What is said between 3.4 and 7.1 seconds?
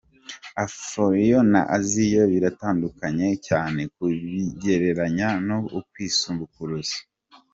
cyane, kubigereranya no ukwisumbukuruza.